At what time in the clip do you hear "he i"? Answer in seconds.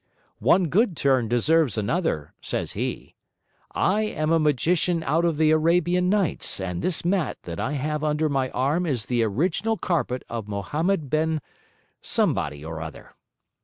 2.71-4.01